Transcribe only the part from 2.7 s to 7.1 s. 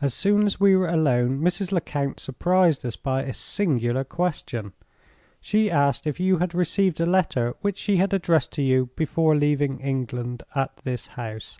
us by a singular question. She asked if you had received a